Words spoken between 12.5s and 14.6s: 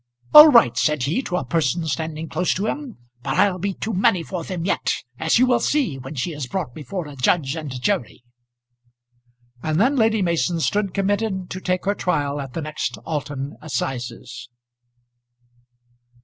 the next Alston assizes.